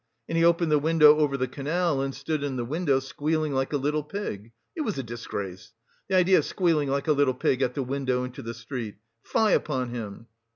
[0.27, 3.71] And he opened the window over the canal, and stood in the window, squealing like
[3.71, 5.73] a little pig; it was a disgrace.
[6.07, 8.95] The idea of squealing like a little pig at the window into the street!
[9.21, 10.25] Fie upon him!